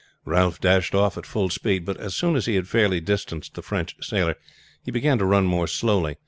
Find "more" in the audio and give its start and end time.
5.45-5.67